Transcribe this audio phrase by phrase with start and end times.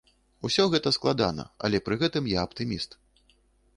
[0.47, 2.99] Усё гэта складана, але пры гэтым я аптыміст.